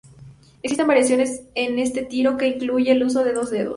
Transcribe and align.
Existen 0.63 0.87
variaciones 0.87 1.43
en 1.53 1.77
este 1.77 2.01
tiro, 2.01 2.35
que 2.35 2.47
incluye 2.47 2.91
el 2.91 3.03
uso 3.03 3.23
de 3.23 3.33
dos 3.33 3.51
dedos. 3.51 3.69